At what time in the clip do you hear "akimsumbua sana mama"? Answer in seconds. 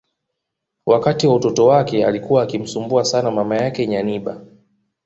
2.43-3.55